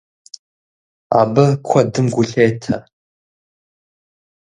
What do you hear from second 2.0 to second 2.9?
гу лъетэ.